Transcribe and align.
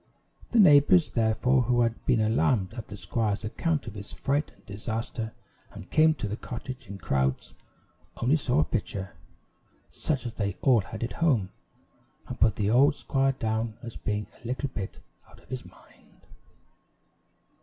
The 0.49 0.57
neighbors, 0.59 1.11
therefore, 1.11 1.61
who 1.61 1.81
had 1.81 2.03
been 2.07 2.21
alarmed 2.21 2.73
at 2.73 2.87
the 2.87 2.97
squire's 2.97 3.43
account 3.43 3.85
of 3.85 3.93
his 3.93 4.11
fright 4.11 4.51
and 4.55 4.65
disaster, 4.65 5.31
and 5.73 5.91
came 5.91 6.15
to 6.15 6.27
the 6.27 6.35
cottage 6.35 6.87
in 6.87 6.97
crowds, 6.97 7.53
only 8.17 8.35
saw 8.35 8.61
a 8.61 8.63
pitcher, 8.63 9.13
such 9.91 10.25
as 10.25 10.33
they 10.33 10.57
all 10.63 10.81
had 10.81 11.03
at 11.03 11.13
home, 11.13 11.49
and 12.27 12.39
put 12.39 12.55
the 12.55 12.71
old 12.71 12.95
squire 12.95 13.33
down 13.33 13.77
as 13.83 13.95
being 13.95 14.25
a 14.43 14.47
little 14.47 14.69
bit 14.69 15.01
out 15.29 15.39
of 15.39 15.49
his 15.49 15.63
mind. 15.63 16.21